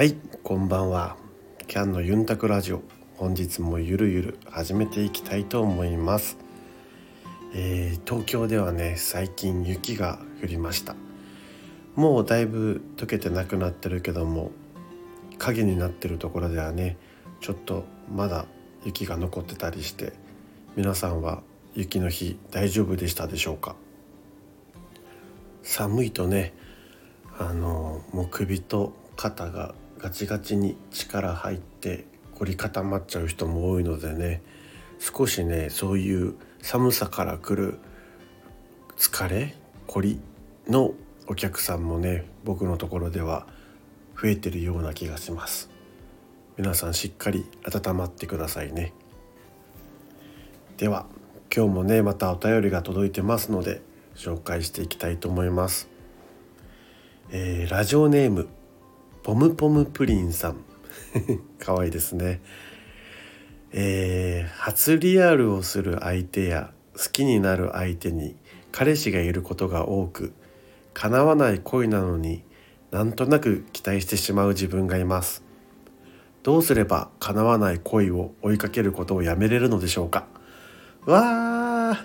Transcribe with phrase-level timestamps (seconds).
[0.00, 1.18] はいこんばんは。
[1.66, 2.80] キャンのユンタクラジオ。
[3.18, 6.38] 本日もゆるゆる始めていきたいと思います、
[7.52, 10.96] えー東京ではね最近雪が降りました。
[11.96, 14.52] もうだいぶ溶けてなくなってるけども
[15.36, 16.96] 影になってるところではね
[17.42, 18.46] ちょっとまだ
[18.86, 20.14] 雪が残ってたりして
[20.76, 21.42] 皆さんは
[21.74, 23.76] 雪の日大丈夫でしたでしょうか？
[25.62, 26.54] 寒いとね
[27.38, 34.42] あのもう首と肩がガチガチに力入って凝り固まっちゃう人も多いのでね
[34.98, 37.78] 少しねそういう寒さから来る
[38.96, 39.54] 疲れ
[39.86, 40.20] 凝り
[40.68, 40.94] の
[41.26, 43.46] お客さんもね僕のところでは
[44.20, 45.70] 増えてるような気がします。
[46.56, 48.92] 皆さんしっかり温まってくださいね。
[50.76, 51.06] では
[51.54, 53.82] 今日もねまたお便りが届いてますので
[54.14, 55.88] 紹介していきたいと思います、
[57.30, 58.48] えーラジオネーム
[59.22, 60.56] ポムポムプリンさん。
[61.58, 62.40] かわいいですね。
[63.72, 68.36] えー初リアルをする相手や好きになる相手に
[68.72, 70.32] 彼氏がいることが多く
[70.92, 72.42] 叶わない恋なのに
[72.90, 75.42] なんとなく期待してしまう自分がいます。
[76.42, 80.26] どうすれば叶わない恋を追いかけることをやめれるのでしょうか。
[81.04, 81.96] わ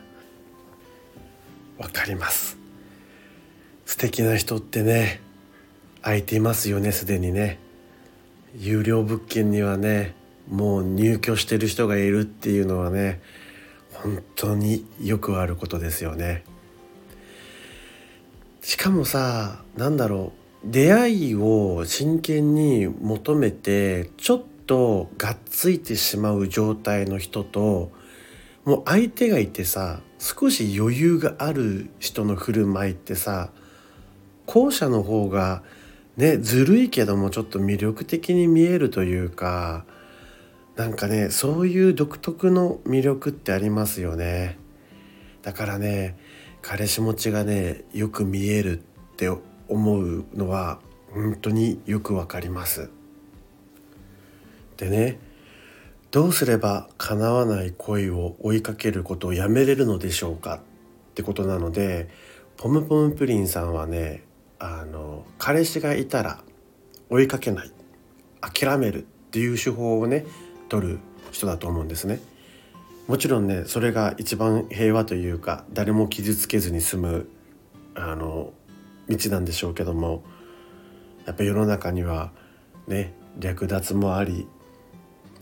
[1.77, 2.57] ーわかります。
[3.85, 5.21] 素敵な人ってね
[6.05, 7.57] 空いていますよねすでにね。
[8.59, 10.13] 有料物件にはね
[10.47, 13.19] もう入居してる人がいるっていうのはね
[13.91, 16.43] 本当によくあることですよね。
[18.61, 20.31] しかもさなんだろ
[20.63, 27.91] う出会いを真剣に求めてちょっとがっついてしまう状態の人と
[28.63, 33.49] もう相手がいてさ少し余裕がある人の振る舞いってさ
[34.45, 35.63] 後者の方が
[36.17, 39.85] ねずるいけどもちょっと魅力的に見えるというか
[40.75, 44.57] なんかねそういう独特の魅力ってありますよね。
[45.41, 46.17] だからね
[46.61, 48.81] 彼氏持ちがねよく見えるっ
[49.15, 49.29] て
[49.67, 50.79] 思うのは
[51.13, 52.89] 本当によくわかります。
[54.77, 55.19] でね
[56.11, 62.09] どうすれば叶わない恋を追いかけることをやめれるのでしょうかってことなので
[62.57, 64.23] ポムポムプリンさんはね
[64.65, 66.43] あの彼氏がいたら
[67.11, 67.71] 追いかけない
[68.41, 70.25] 諦めるっていう手法をね
[70.69, 70.99] 取る
[71.31, 72.19] 人だと思うんですね。
[73.07, 77.29] もちろんねそれが一番平和というか誰も傷つけずに済む
[77.93, 78.53] あの
[79.07, 80.23] 道なんでしょうけども
[81.27, 82.31] やっぱ世の中には
[82.87, 84.47] ね略奪もあり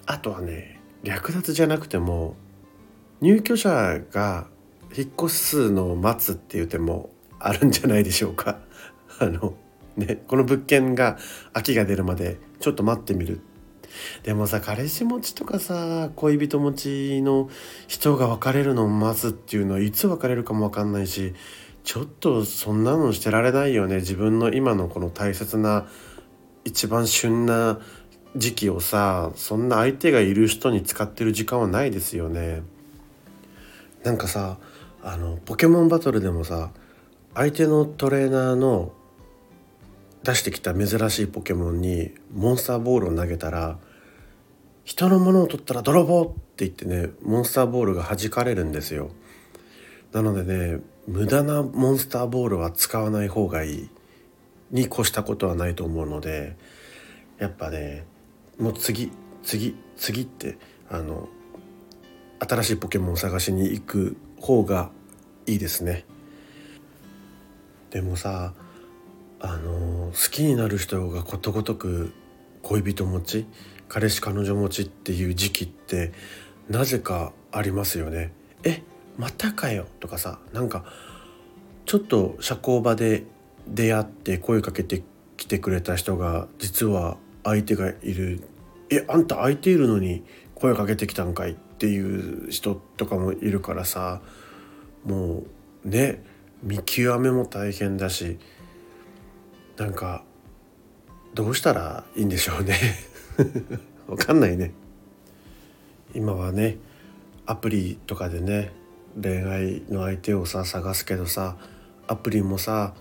[0.05, 2.35] あとはね略奪じゃなくても
[3.21, 4.47] 入居者が
[4.95, 7.09] 引っ越すのを待つっていう手も
[7.39, 8.59] あるんじゃないでしょうか。
[9.19, 9.53] あの
[9.97, 11.17] ねこの物件が
[11.53, 13.41] 秋が出るまでちょっと待ってみる。
[14.23, 17.49] でもさ彼氏持ちとかさ恋人持ちの
[17.87, 21.33] 人が別れるのを待つっていうのはいつ別れるかも分かんないし
[21.83, 25.87] ちょっとそんなのしてられないよね自分の今のこの大切な
[26.65, 27.79] 一番旬な
[28.35, 32.63] 時期をさそんな相手がいる人に使ってる時間はないですよね。
[34.03, 34.57] なんかさ
[35.03, 36.71] あのポケモンバトルでもさ
[37.35, 38.93] 相手のトレーナーの
[40.23, 43.77] 出してきた珍しいポケモンにモンスターボールを投げたら
[44.85, 46.25] 人のものを取ったら泥棒っ
[46.55, 49.11] て言ってねモンスターボールが弾かれるんですよ。
[50.11, 53.89] なのでね無駄なモンスターボールは使わない方がいい
[54.71, 56.55] に越したことはないと思うので
[57.39, 58.05] やっぱね
[58.59, 59.11] もう次
[59.43, 60.57] 次次って
[60.89, 61.27] あの
[62.39, 64.91] 新しいポケモンを探しに行く方が
[65.45, 66.05] いいですね。
[67.89, 68.53] でもさ
[69.43, 72.13] あの好きになる人がことごとく
[72.61, 73.45] 恋人持ち
[73.89, 76.13] 彼氏彼女持ちっていう時期って
[76.69, 78.31] なぜかありますよね。
[78.63, 78.81] え
[79.17, 79.85] またかよ？
[79.99, 80.85] とかさなんか
[81.85, 83.25] ちょっと社交場で
[83.67, 85.03] 出会って声かけて
[85.35, 88.47] きてくれた人が実は相手がいる
[88.89, 90.23] 「えあんた相手いるのに
[90.55, 94.21] 声かけてきたんかい」っていう人とかもいるからさ
[95.03, 95.43] も
[95.85, 96.23] うね
[96.63, 98.39] 見極めも大変だし
[99.77, 100.23] なんか
[101.33, 102.77] どうしたらいいんでしょうね。
[104.07, 104.71] わかんないね。
[106.13, 106.77] 今はね
[107.45, 108.71] アプリとかでね
[109.21, 111.57] 恋愛の相手をさ探すけどさ
[112.07, 112.93] アプリもさ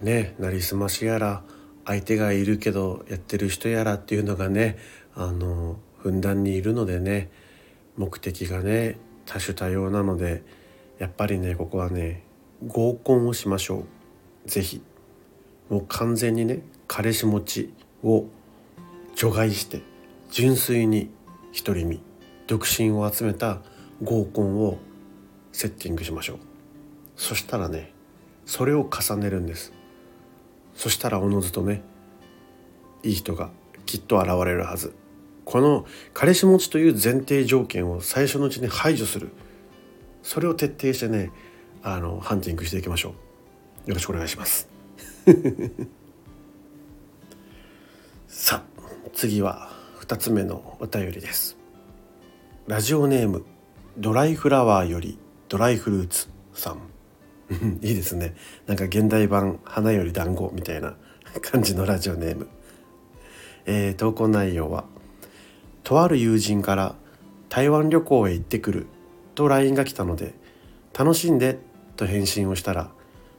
[0.00, 1.42] ねなりすましやら
[1.84, 4.78] 相手がいるけどやってる人やらっていうのがね
[5.14, 7.30] あのふんだんにいるのでね
[7.96, 10.42] 目的がね多種多様なので
[10.98, 12.22] やっぱりねここはね
[12.66, 13.84] 合コンをしましょう。
[14.46, 14.82] 是非
[15.68, 18.26] もう完全にね彼氏持ちを
[19.14, 19.82] 除外して
[20.30, 21.10] 純粋に
[21.56, 22.00] 独り身
[22.46, 23.62] 独身を集めた
[24.02, 24.78] 合コンを
[25.52, 26.38] セッティングしましょう。
[27.16, 27.92] そしたらね
[28.44, 29.72] それを重ねるんです。
[30.74, 31.82] そしたらおのずとね
[33.02, 33.50] いい人が
[33.86, 34.94] きっと現れるはず。
[35.44, 39.30] この彼氏持ちという前提条件を最初のうちに排除する。
[40.22, 41.30] それを徹底してね
[41.82, 43.14] あのハンティングしていきましょ
[43.86, 43.90] う。
[43.90, 44.73] よろしくお願いします。
[48.28, 48.62] さあ
[49.14, 51.56] 次は2つ目のお便りです。
[52.66, 53.42] ラジオネーム
[53.96, 55.18] ドライフラワーより
[55.48, 56.80] ドライフルーツさん。
[57.80, 58.34] いいですね。
[58.66, 60.94] なんか現代版花より団子みたいな
[61.40, 62.46] 感じのラジオネーム、
[63.64, 64.84] えー、投稿内容は
[65.84, 66.96] とある友人から
[67.48, 68.86] 台湾旅行へ行ってくる
[69.34, 70.34] と LINE が来たので
[70.92, 71.58] 楽しんで
[71.96, 72.90] と返信をしたら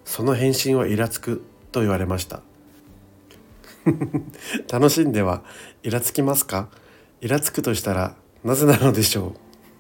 [0.04, 1.44] その返信はイラつく
[1.76, 2.42] と言われました。
[4.72, 5.44] 楽しんでは
[5.84, 6.70] イラつきますか？
[7.20, 9.36] イラつくとしたらなぜなのでしょ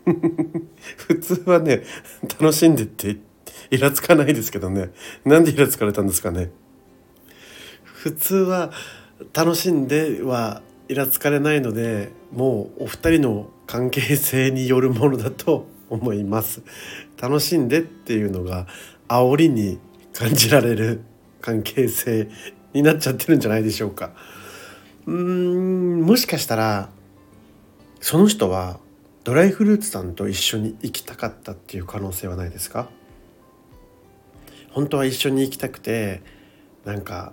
[0.05, 0.11] う？
[1.07, 1.83] 普通はね
[2.39, 3.17] 楽しんでって
[3.71, 4.89] イラつかないですけどね。
[5.23, 6.51] なんでイラつかれたんですかね？
[7.85, 8.71] 普通は
[9.33, 16.61] 楽しんではイラつかれないのでもうお二人の関係性によるものだと 思います。
[17.21, 18.67] 楽しんでっていうのが
[19.07, 19.79] 煽りに
[20.11, 20.99] 感じられる。
[21.45, 22.27] 関係性
[22.73, 24.11] になっちゃってるんじゃないでしょうか。
[25.05, 26.89] うーんもしかしたら
[28.01, 28.79] その人は
[29.23, 32.89] ドライフルーツさんと一緒に行きたかったっていう可能性はないですか？
[34.71, 36.21] 本当は一緒に行きたくて
[36.83, 37.31] なんか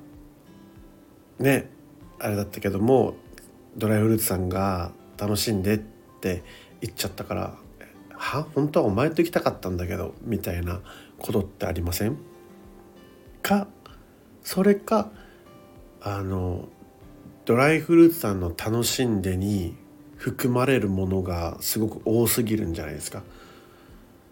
[1.39, 1.71] ね
[2.19, 3.15] あれだったけども
[3.77, 5.79] ドライフルーツさんが楽しんでっ
[6.21, 6.45] て
[6.83, 7.55] 言っちゃったから
[8.15, 8.47] は？
[8.55, 10.81] 本当はお前と行きたかったんだけどみたいな
[11.19, 12.19] ことってありません？
[13.43, 13.67] か
[14.43, 15.11] それか
[16.01, 16.69] あの
[17.45, 19.77] ドライフルーツさんの楽しんでに
[20.17, 23.23] 含まれるものがすごく多すぎるんじゃないですか。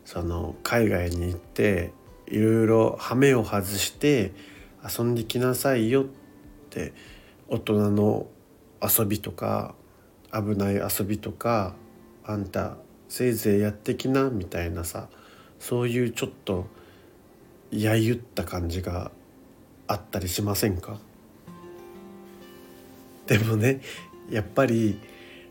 [0.04, 1.92] その海外に行って
[2.26, 4.32] いろいろ羽目を外して
[4.84, 6.06] 遊んできなさいよっ
[6.70, 6.92] て
[7.48, 8.26] 大人の
[8.82, 9.74] 遊びとか
[10.32, 11.74] 危ない遊びとか
[12.24, 12.76] あんた
[13.08, 15.08] せいぜいやってきなみたいなさ
[15.58, 16.66] そういうちょっと
[17.70, 19.10] やゆった感じが
[19.90, 20.98] あったりしませんか？
[23.26, 23.80] でもね
[24.30, 25.00] やっぱり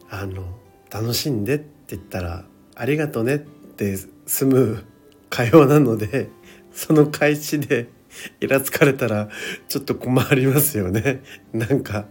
[0.09, 0.44] あの
[0.89, 2.45] 楽しんでって言ったら
[2.75, 4.86] ありがとねって済む
[5.30, 6.30] 会話なので
[6.71, 7.89] その開始で
[8.39, 9.30] イラつかれたら
[9.68, 11.21] ちょっと困りますよね。
[11.53, 12.06] なんか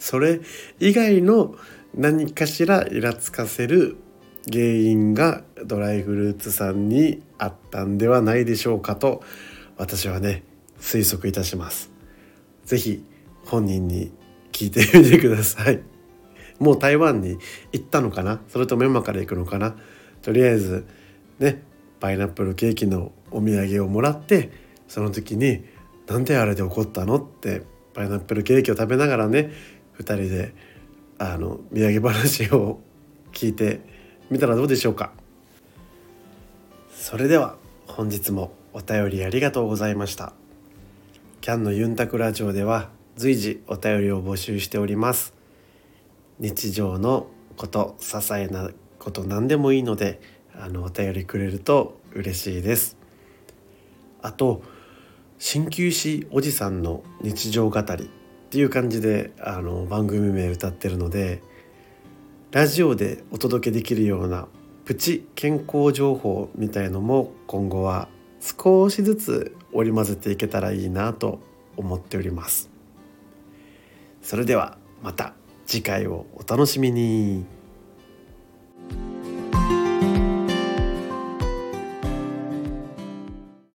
[0.00, 0.40] それ
[0.80, 1.54] 以外の
[1.94, 3.96] 何かしらイラつかせる
[4.52, 9.22] 原因がドライフルーツさんにあったんではないでしょうかと
[9.76, 10.42] 私はね
[10.80, 11.90] 推測いたします。
[12.64, 13.04] 是非
[13.44, 14.12] 本人に
[14.52, 15.80] 聞いてみてください。
[16.58, 17.38] もう台湾に
[17.72, 18.40] 行ったのかな？
[18.48, 19.76] それとも今から行くのかな？
[20.22, 20.86] とりあえず
[21.38, 21.62] ね
[22.00, 24.50] パイナップルケーキのお土産をもらって
[24.88, 25.64] その時に
[26.06, 27.62] 「なんであれで怒ったの?」って
[27.94, 29.52] パイナップルケーキを食べながらね
[29.98, 30.54] 2人で
[31.18, 32.80] あの土産話を
[33.32, 33.80] 聞いて
[34.30, 35.12] みたらどうでしょうか。
[36.94, 37.56] それでは
[37.86, 40.34] 本日もお便りありがとうございました。
[41.40, 45.32] キャンのユンタクラジオでは随時お便りを募集しております。
[46.38, 50.20] 日常のこと些細なこと何でもいいので
[50.54, 52.98] あのお便りくれると嬉しいです。
[54.20, 54.62] あと
[55.38, 58.08] 鍼灸師おじさんの日常語りっ
[58.50, 61.42] ていう感じであの番組名歌ってるので
[62.50, 64.46] ラジオでお届けできるような
[64.84, 68.08] プチ健康情報みたいのも今後は
[68.40, 71.40] 少しずつ織り交ぜていけたらいいなと
[71.76, 72.70] 思っております
[74.22, 75.34] それではまた
[75.66, 77.59] 次回をお楽しみに。